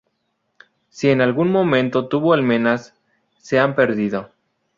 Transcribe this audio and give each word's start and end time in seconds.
Si 0.89 1.09
en 1.09 1.21
algún 1.21 1.51
momento 1.51 2.07
tuvo 2.07 2.33
almenas, 2.33 2.95
se 3.37 3.59
han 3.59 3.75
perdido. 3.75 4.31